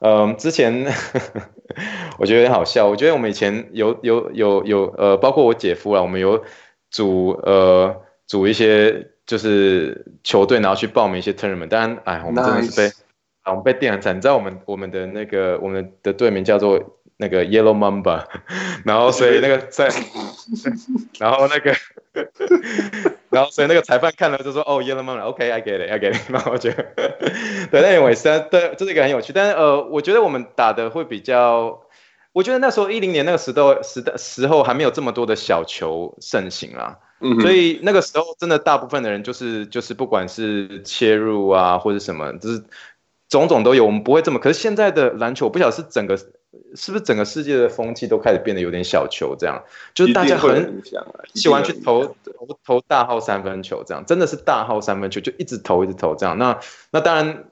[0.00, 1.42] 嗯、呃，之前呵 呵
[2.18, 2.86] 我觉得很好笑。
[2.86, 6.42] 我觉得我们以前有有有有呃，包括我姐夫啊，我们有
[6.90, 7.94] 组呃
[8.26, 11.68] 组一些就是球队，然后去报名一些 tournament。
[11.68, 12.94] 当然，哎，我们真的是被 Nice.
[13.42, 14.16] 啊，我们被电很惨。
[14.16, 18.24] 你知道我们我们的那个我们的队名叫做那个 Yellow Mamba，
[18.84, 19.88] 然后所以那个在，
[21.18, 21.74] 然后那个。
[23.28, 26.22] 然后，所以那个裁判看了就说：“哦，Yellow Man，OK，I get it，I get it。
[26.32, 26.86] ”然后我觉得，
[27.70, 29.34] 对，那因为是，对，这是一个很有趣。
[29.34, 31.82] 但是，呃，我觉得我们打的会比较，
[32.32, 42.64] 我觉得那时候一零年那个时代时代时候还没有这么多的小球盛行啦，嗯，所以那个时候真的大部分的人就是就是不管是切入啊或者什么，就是
[43.28, 44.38] 种种都有，我们不会这么。
[44.38, 46.18] 可是现在的篮球，我不晓得是整个。
[46.74, 49.62] 是不是整个世界的风气都开始变得有点小球这样？
[49.94, 50.82] 就是大家很
[51.34, 56.38] 喜欢去投投投大号三分球这样，真的是大号三分球就一直投一直投这样。
[56.38, 56.58] 那
[56.90, 57.44] 那当然。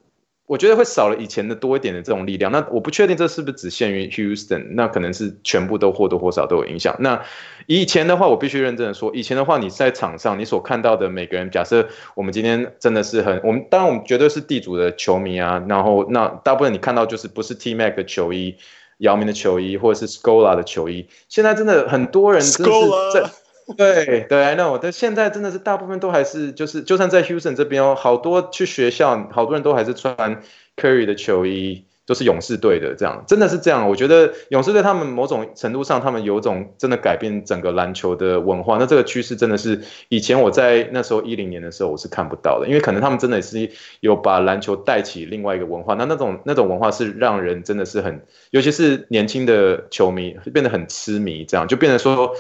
[0.46, 2.52] 我觉得会少了以前的多一点的这种力量。
[2.52, 6.94] 那我不确定这是不是只限于 Houston，那可能是全部都或多或少都有影响。
[6.98, 7.24] 那
[7.66, 15.64] 以前的话，我必须认真的说，以前的话，你在场上你所看到的每个人，假设我们今天真的是很，我们当然我们绝对是地主的球迷啊。
[15.66, 18.56] 然后那大部分你看到就是不是 T Mac 的球衣、
[19.04, 21.06] 姚明的球衣，或者是 Scola 的球衣。
[21.28, 22.80] 现在真的很多人真是
[23.12, 23.30] 在。
[23.78, 30.42] 对对，I know，但现在真的是大部分都还是就是，就算在 Houston 这边哦，好多去学校，好多人都还是穿
[30.76, 33.88] Curry 的球衣，都是勇士队的，这样真的是这样。
[33.88, 38.76] 我觉得勇士队他们某种程度上，他们有种真的改变整个篮球的文化。
[38.78, 45.94] 那这个趋势真的是以前我在那时候一零年的时候我是看不到的，因为可能他们真的是有把篮球带起另外一个文化。
[45.94, 52.34] 那那种那种文化是让人真的是很，尤其是年轻的球迷变得很痴迷，这样就变得说。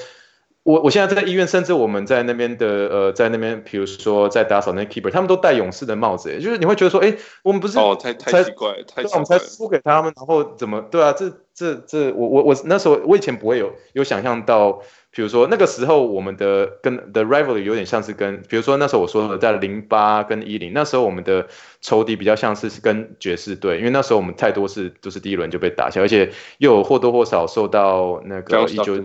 [0.64, 11.12] 我我现在在医院，甚至我们在那边的呃，在那边，比如说在打扫那 keeper，他们都戴勇士的帽子，就是你会觉得说，哎，我们不是哦，太太奇怪，太奇怪，我们才输给他们，然后怎么对啊？
[11.12, 21.46] 这这这，我我我那时候我以前不会有有想象到，比如说那个时候我们的跟 the rivalry 有点像是跟，比如说那时候我说的在零八跟一零，那时候我们的
[21.82, 28.98] 仇敌比较像是跟爵士队，因为那时候我们太多是都是第一轮就被打下，而且又有或多或少受到那个一九。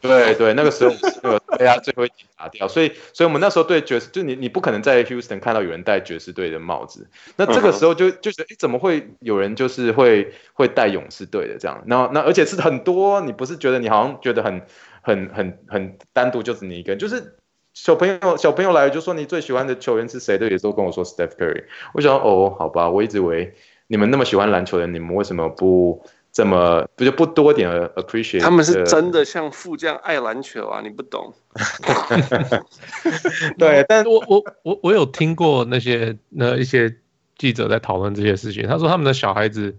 [0.00, 11.82] 对对，那个时候那个被他最后一集打掉，所以所以我们那时候对爵士，就你你不可能在 Houston 看到有人戴爵士队的帽子，那这个时候就就觉得，哎，怎么会有人就是会会戴勇士队的这样？
[11.86, 14.62] 然后那而且是很多，你不是觉得你好像觉得很
[15.02, 17.34] 很很很单独，就是你一个人，就是
[17.74, 21.64] 小朋友小朋友来就说你最喜欢的球员是谁，都也都跟我说 Steph Curry。
[21.92, 23.52] 我想哦，好吧，我一直以为
[23.88, 26.04] 你们那么喜欢篮球的，你们为什么不？
[26.38, 28.40] 这么不就不多点 appreciate？
[28.40, 30.80] 他们是真的像富这样爱篮球啊！
[30.80, 31.34] 你不懂。
[33.58, 36.94] 对， 但我我我我有听过那些那一些
[37.36, 38.68] 记者在讨论这些事情。
[38.68, 39.76] 他说他们的小孩子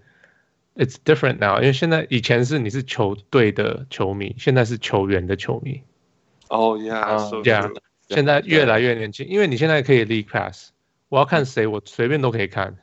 [0.76, 5.82] ，it's different now，因为现在以前是你是球队的球迷，现在是球员的球迷。
[6.50, 7.74] 哦 yeah，yeah，，
[8.10, 10.72] 现在越来越年轻，因为你现在可以 league pass，
[11.08, 12.76] 我要看谁，我随便都可以看。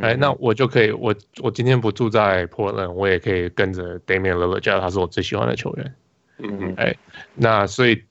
[0.00, 5.94] 哎，那我就可以，我我今天不住在 Portland，我也可以跟着 Damian Lillard，假如他是我最喜欢的球员。
[6.38, 6.96] 嗯嗯，哎，
[7.34, 8.02] 那所以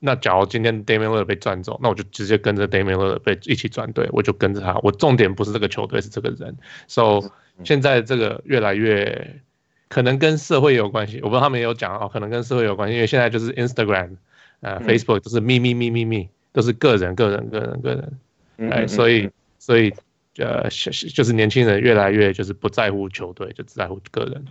[0.00, 4.78] 那假如今天 Damian Lillard 被转走，那我就直接跟着 Damian Lillard 被一起转队，我就跟着他。
[4.82, 6.56] 我重点不是这个球队，是这个人。
[6.88, 7.20] So
[7.62, 9.40] 现在这个越来越
[9.88, 14.16] 可能跟社会有关系，我不知道他们也有讲哦，可能跟社会有关系，因为现在就是 Instagram，
[14.60, 18.70] 呃，Facebook 都是咪咪咪咪咪，都是个人个人个人个人。
[18.72, 19.94] 哎，所以所以。
[20.38, 20.68] 呃，
[21.14, 24.44] 就是年轻人越来越就是不在乎球队，就只在乎个人。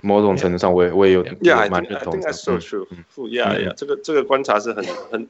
[0.00, 1.36] 某种程度上，我也我也有点
[1.70, 2.30] 蛮认同的。
[2.30, 5.28] Yeah, yeah，这个这个观察是很很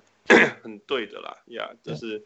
[0.63, 1.39] 很对的啦。
[1.49, 2.23] Yeah，就是，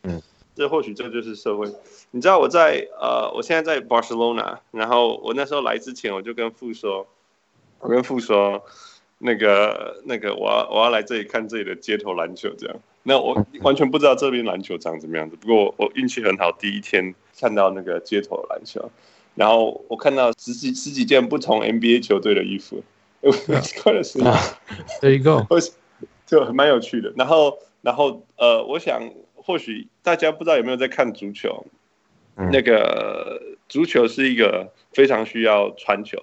[0.57, 1.73] 这或许这就是社会。
[2.11, 7.07] 你知道我在呃，我现在在 Barcelona，然后我那时候来之前，我就跟富说，
[7.79, 8.65] 我跟富说，
[9.19, 12.77] 那个那个我要我要来这里看这里的街头篮球，这样。
[13.05, 15.37] 那我完全不知道这边篮球长怎么样子。
[15.37, 18.91] 不过我运气很好，第一天看到那个街头篮球，
[19.35, 22.83] 然后我看到十几十几件不同 NBA 球队的衣服，
[23.83, 24.37] 快乐死了。
[25.01, 25.47] There you go，
[26.27, 27.13] 就蛮有趣的。
[27.17, 31.67] 然后，然后呃，我想或许大家不知道有没有在看足球，
[32.37, 36.19] 那个足球是一个非常需要传球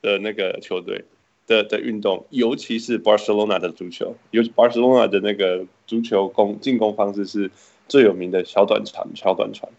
[0.00, 1.04] 的那个球队。
[1.46, 7.50] 的的运动，尤其是 Barcelona 的足球，尤其 Barcelona 的那个足球攻进攻方式是
[7.88, 9.70] 最有名的小短传，小短传。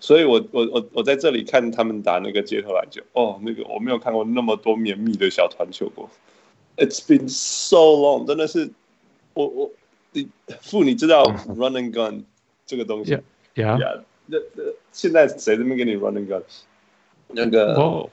[0.00, 6.08] 所以我我我我在这里看他们打那个街头篮球，哦，那个我没有看过那么多绵密的小传球过。
[6.76, 8.70] It's been so long，真的是
[9.34, 9.70] 我我
[10.12, 10.28] 你
[10.60, 12.24] 父你知道 run and gun
[12.66, 13.18] 这个东西
[13.54, 16.42] ？Yeah，那那现在谁这边给你 run and gun？
[17.28, 17.74] 那个。
[17.74, 18.10] Oh.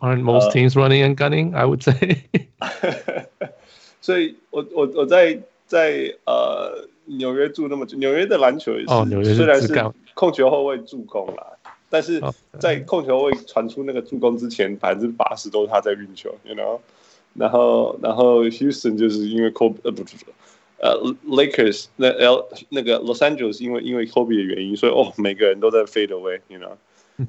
[0.00, 1.54] Aren't most teams running and gunning?
[1.54, 2.24] I would say.
[4.02, 9.72] 所以我我我在在呃纽约住那么久，纽约的篮球也是，oh, 是虽然是
[10.12, 11.46] 控球后卫助攻啦，
[11.88, 12.22] 但是
[12.58, 16.80] 在控球后卫传出那个助攻之前，百分之八十都是他在运球，you know。
[17.32, 20.32] 然后然后 Houston 就是因为 Kobe 呃不不不
[20.82, 26.76] 呃 Lakers 那 L 那个 Los Angeles 因为因为 Kobe 的原因，所以哦每个人都在 fade away，you know。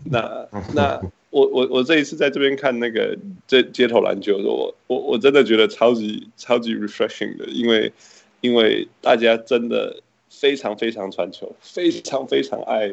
[0.04, 1.02] 那那。
[1.31, 3.17] 我我我这一次在这边看那个
[3.47, 7.93] 这街头篮球的时候，我我我真的觉得超级超级 refreshing 的，因为
[8.41, 12.93] 因为大家真的非常非常传球，非常非常爱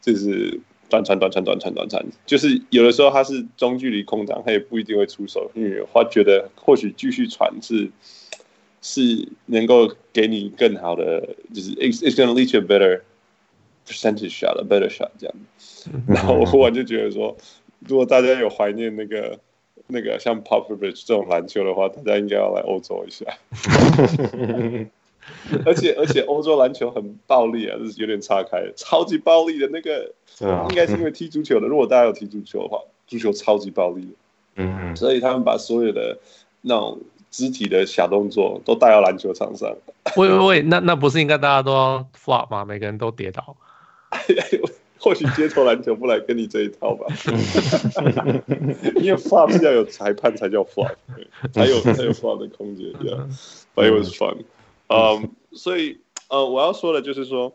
[0.00, 0.58] 就是
[0.88, 7.90] 短传短传短传短传，就是有的时候他是中距离空档，他也不一定会出手，因为他觉得或许继续传是
[8.80, 11.20] 是能够给你更好的，
[11.52, 13.02] 就是 it's it's gonna lead to a better
[13.86, 15.34] percentage shot, a better shot 这样，
[16.06, 17.36] 然后我忽然就觉得说。
[17.88, 19.38] 如果大家有怀念那个
[19.86, 23.24] 那个像 Popovich 这种篮球的话，大家应该要来欧洲一下。
[25.64, 30.12] 而且而且欧洲篮球很暴力啊，就是有点岔开，超级暴力的那个，
[30.68, 31.66] 应该是因为踢足球的。
[31.66, 34.12] 如果大家有踢足球的话，足球超级暴力的。
[34.56, 36.18] 嗯，所以他们把所有的
[36.60, 39.74] 那种肢体的小动作都带到篮球场上。
[40.16, 42.64] 喂喂喂，那那不是应该大家都要 flop 吗？
[42.64, 43.56] 每个人都跌倒。
[45.04, 47.06] 或许街头篮球不来跟你这一套吧。
[48.96, 50.94] 因为 flop 是要有裁判才叫 flop，
[51.52, 52.90] 才有才有 flop 的空间。
[53.02, 53.28] 这样
[53.74, 54.38] ，But it was fun。
[54.88, 55.98] 嗯，所以
[56.30, 57.52] 呃，我要说的就是说，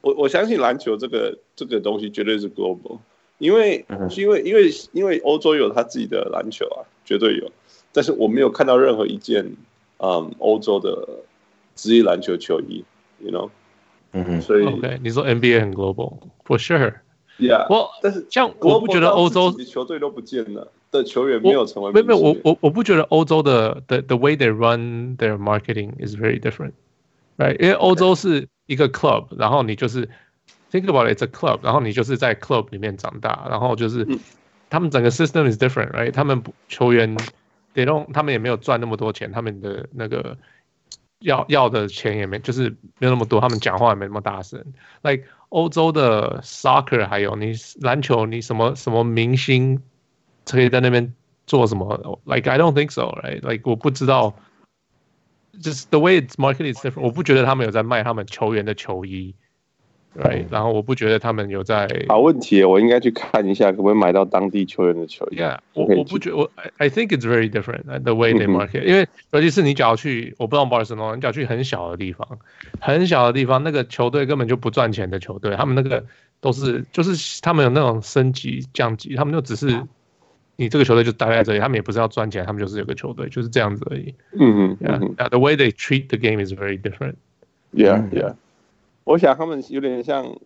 [0.00, 2.98] 我我相信篮球这个这个东西绝对是 global，
[3.38, 3.86] 因为
[4.16, 7.48] 因为因为因为欧洲有他自己的篮球啊，绝对有。
[7.92, 9.54] 但是我没有看到任何一件
[9.98, 11.08] 嗯欧洲的
[11.76, 12.84] 职业篮球球衣
[13.20, 13.50] ，you know。
[14.15, 17.65] 嗯哼，所以 OK，你说 NBA 很 global，for sure，yeah。
[17.69, 27.57] 我但是像我不觉得欧洲球队都不见了的球员没有成为没有没有我我我不觉得欧洲的 the the way they run their marketing is very different，right？
[27.61, 30.09] 因为欧洲是一个 club，然后你就是
[30.69, 34.05] think about it，it's a club，然后你就是在 club 里面长大，然后就是
[34.69, 36.11] 他们整个 system is different，right？
[36.11, 37.15] 他们球员
[37.73, 40.37] they don't，他们也没有赚那么多钱，他们的那个。
[41.20, 44.62] 要要的钱也没，就是没有那么多，他们讲话也没那么大声。
[45.02, 49.80] Like 欧洲的 soccer，还有你篮球，你什么什么明星
[50.44, 51.14] 可以在那边
[51.46, 53.40] 做什么？Like I don't think so, right?
[53.40, 54.36] Like 我不知道
[55.62, 57.02] ，just the way it's marketing is different。
[57.02, 59.34] 我不觉得他们有在卖他们球员的球衣。
[60.16, 61.86] Right，然后我不觉得他们有在。
[62.08, 72.26] 好问题，我应该去看一下，可不可以买到当地球员的球衣？Yeah，我我不觉得，我 I think it's very different the way they market，因为尤其是你只要去，我不知道 Barcelona，你只要去很小的地方，
[72.80, 76.02] 很小的地方，那个球队根本就不赚钱的球队，他们那个
[76.40, 79.82] 都是就是他们有那种升级降级，他们就只是
[80.56, 84.14] 你这个球队就待在这里，他们也不是要赚钱，他们就是有个球队就是这样子而已。
[84.38, 87.16] 嗯嗯，Yeah，the way they treat the game is very different。
[87.74, 88.36] Yeah，Yeah。
[89.06, 90.36] 我想他们有点像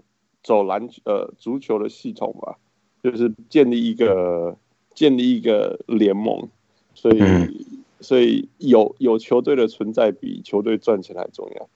[0.43, 2.57] 走篮呃足球的系统吧，
[3.03, 4.55] 就是建立一个
[4.95, 6.47] 建立一个联盟，
[6.95, 7.55] 所以、嗯、
[8.01, 11.69] 所以有有球队的存在比球队赚钱还重要。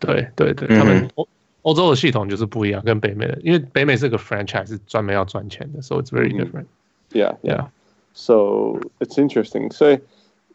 [0.00, 1.28] 对对对，他们欧
[1.62, 6.66] 欧洲的系统就是不一样，跟北美的，因为北美是个 franchise 是专门要赚钱的，so it's very different、
[7.12, 7.20] 嗯。
[7.20, 7.68] Yeah yeah,
[8.14, 9.72] so it's interesting。
[9.72, 10.00] 所以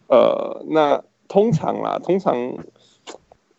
[0.07, 2.57] 呃，那通常啦，通常。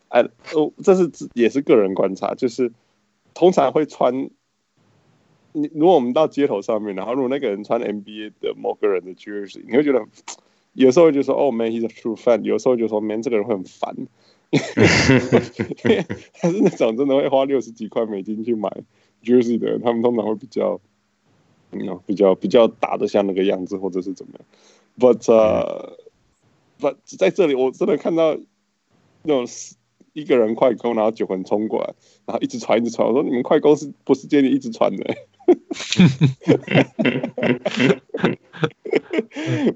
[0.09, 0.21] 哎，
[0.53, 2.71] 哦，这是也是个人观察，就是
[3.33, 4.29] 通常会穿
[5.51, 10.05] 你，如果我们到街头上面，然后如果那个人穿 NBA 的某个人的 jersey，你会觉得
[10.73, 13.95] 有时候就说哦，man，he's a true fan，有时候就说 man，这个人会很烦，
[14.51, 14.59] 因
[15.89, 18.71] 为他是那种真的会花六十几块美金去买
[19.23, 20.79] jersey 的人，他们通常会比较，
[21.71, 24.45] 嗯，比较比较打得像那个样子，或者是怎么样。
[24.97, 25.97] But，呃
[26.79, 28.37] ，But 在这里我真的看到
[29.23, 29.45] 那种。
[30.17, 31.93] 一个人快攻，然后九个人冲过来，
[32.25, 33.07] 然后一直传，一直传。
[33.07, 35.15] 我说：“你们快攻是不是建议一直传的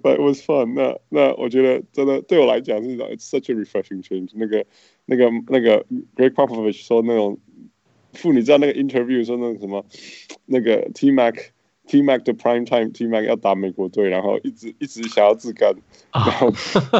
[0.02, 1.00] ？”，But it was fun 那。
[1.10, 4.32] 那那我觉得真的对我来讲是，It's such a refreshing change。
[4.34, 4.66] 那个
[5.06, 5.86] 那个那个
[6.16, 7.38] Greg Popovich 说那种，
[8.14, 9.86] 妇女知道那个 interview 说那个什么，
[10.48, 11.36] 那个 T Mac。
[11.88, 15.74] T Mac 的 Prime Time T Mac 要打美国队，然后一直一直想要自干，
[16.14, 16.48] 然后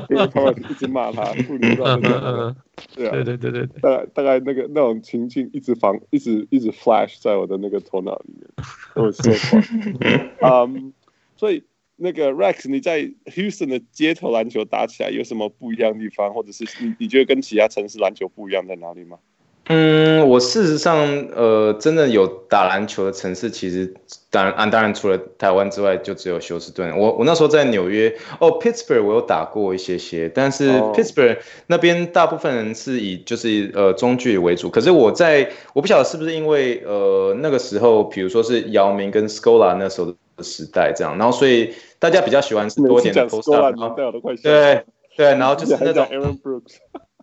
[0.10, 2.56] 因为他们一直骂他， 不知道那个，
[2.96, 8.48] 对啊，对对对对，大概大概那个那种情境一直防，一直一直 flash 在我的那个头脑里面，
[8.96, 10.02] 我说过，
[10.66, 10.92] 嗯，
[11.38, 11.64] 所以
[11.96, 19.20] 那个 Rex 你在 Houston 的街头篮球打起来有什么不一样的地方，或者是你你觉得跟其他城市篮球不一样在哪里吗？
[19.68, 23.94] 嗯，我事实上，呃，真的有打篮球的城市，其实
[24.30, 26.98] 当然，当然除了台湾之外，就只有休斯顿。
[26.98, 31.38] 我我那时候在纽约，哦，Pittsburgh 我有打过一些些，但是 Pittsburgh
[31.68, 34.70] 那边大部分人是以就是呃中距离为主。
[34.70, 43.96] 可是我在我不晓得是不是因为呃那个时候，比如说是姚明跟 Scola 那时候的时代这样，然后所以大家比较喜欢是多一点的 post up，
[44.42, 44.84] 对
[45.16, 46.08] 对，然后就是那种。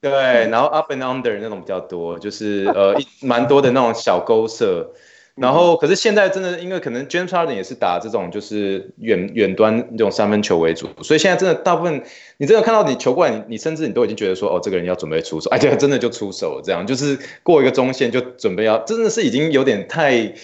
[0.00, 0.10] 对，
[0.48, 4.92] 然后 up and under 那种比较多，就是 呃一蛮多的那种小勾射，
[5.34, 12.02] 然后可是现在真的因为可能 James Harden 也是打这种就是远远端这种三分球为主，所以现在真的大部分
[12.36, 20.34] 你真的看到你球过来，你你甚至你都已经觉得说哦这个人要准备出手，而且真的就出手了，这样就是过一个中线就准备要，真的是已经有点太。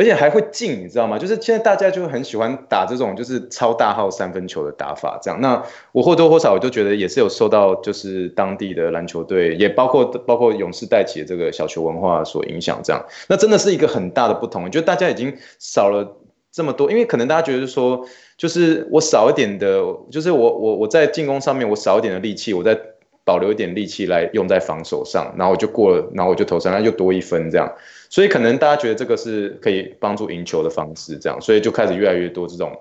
[0.00, 1.18] 而且还会进，你知道吗？
[1.18, 5.38] 就是现在大家就很喜欢打这种就是超大号三分球的打法，这样。
[5.42, 13.04] 那我或多或少我就觉得也是有受到就是当地的篮球队，也包括包括勇士带起的这个小球文化所影响，这样。
[13.28, 16.16] 那真的是一个很大的不同，就大家已经少了
[16.50, 18.06] 这么多，因为可能大家觉得说，
[18.38, 22.74] 就是我少一点的，就是我我我在进攻上面我少一点的力气，我再
[23.22, 27.70] 保留一点力气来用在防守上，然后我就过了，然后我就投三分，又多一分这样。
[28.10, 32.76] 所以可能大家觉得这个是可以帮助赢球的方式，这样，所以就开始越来越多这种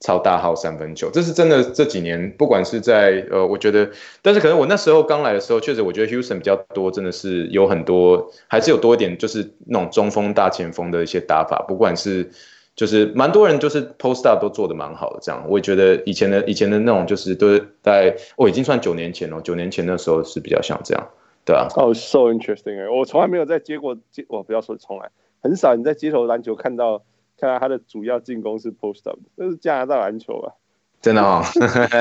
[0.00, 1.62] 超大号三分球，这是真的。
[1.62, 3.90] 这几年不管是在呃，我觉得，
[4.22, 12.30] 但是可能我那时候刚来的时候，确实我觉得 Houston 比较多，真的是有很多，还是有多一点，就是那种中锋大前锋的一些打法，不管是
[12.74, 21.06] 就是蛮多人就是 post up 都做得蛮好的，这样，我也觉得以前的以前的那种就是都是在，我、哦、已经算九年前了，九年前那时候是比较像这样。
[21.44, 25.10] 对啊，哦、oh,，so interesting 哎，我从来没有在接过接，我不要说从来，
[25.42, 27.02] 很少你在街头篮球看到
[27.38, 30.52] 看到他的主要进攻是 post up，这是加拿大篮球啊，
[31.00, 31.42] 真的哦，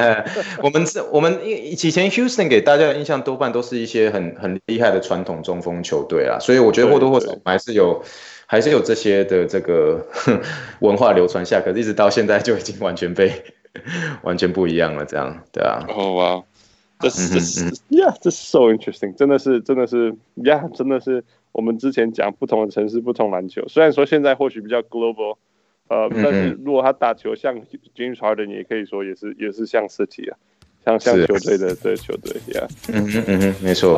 [0.62, 8.04] 我们是我们以以前 Houston 给大家的印象多半都是一些很很厉害的传统中锋球队啊，所以我觉得或多或少还是有
[8.46, 10.06] 还是有这些的这个
[10.82, 13.32] 文化流传下，可是一直到现在就已经完全被
[14.22, 16.44] 完全不一样了，这样对啊，哦哇。
[17.00, 21.24] 这是这是，Yeah，这是 so interesting，真的是真的是，Yeah，真的是
[21.54, 25.38] 我们之前讲不同的城市不同篮球，虽然说现在或许比较 global，
[25.88, 27.56] 呃，但是如果他打球像
[27.96, 30.38] James Harden，也可以说也是也是像 City 啊，
[30.84, 33.98] 像像球队的对球队，Yeah，嗯嗯嗯，没错。